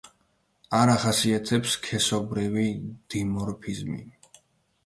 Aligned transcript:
არ 0.77 0.91
ახასიათებს 0.93 1.75
სქესობრივი 1.79 2.65
დიმორფიზმი. 3.15 4.03